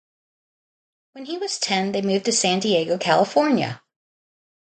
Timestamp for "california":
2.97-3.83